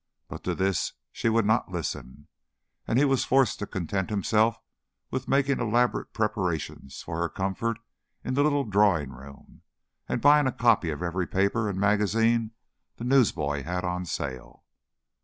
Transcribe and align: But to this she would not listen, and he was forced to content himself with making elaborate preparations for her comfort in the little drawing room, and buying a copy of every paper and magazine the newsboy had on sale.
But 0.27 0.43
to 0.45 0.55
this 0.55 0.93
she 1.11 1.29
would 1.29 1.45
not 1.45 1.71
listen, 1.71 2.27
and 2.87 2.97
he 2.97 3.05
was 3.05 3.23
forced 3.23 3.59
to 3.59 3.67
content 3.67 4.09
himself 4.09 4.57
with 5.11 5.27
making 5.27 5.59
elaborate 5.59 6.11
preparations 6.11 7.03
for 7.03 7.19
her 7.19 7.29
comfort 7.29 7.77
in 8.23 8.33
the 8.33 8.41
little 8.41 8.63
drawing 8.63 9.11
room, 9.11 9.61
and 10.09 10.19
buying 10.19 10.47
a 10.47 10.51
copy 10.51 10.89
of 10.89 11.03
every 11.03 11.27
paper 11.27 11.69
and 11.69 11.79
magazine 11.79 12.49
the 12.95 13.03
newsboy 13.03 13.61
had 13.61 13.85
on 13.85 14.07
sale. 14.07 14.65